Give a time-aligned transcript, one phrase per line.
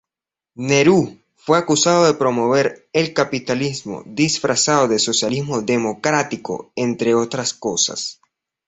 [0.55, 8.19] Nehru fue acusado de promover el capitalismo disfrazado de socialismo democrático, entre otras cosas.